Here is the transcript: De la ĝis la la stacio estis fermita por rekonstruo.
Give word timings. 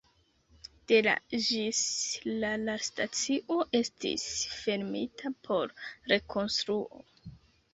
De 0.91 0.97
la 1.07 1.11
ĝis 1.47 1.81
la 2.43 2.49
la 2.61 2.75
stacio 2.87 3.59
estis 3.81 4.25
fermita 4.55 5.33
por 5.49 5.77
rekonstruo. 6.15 7.05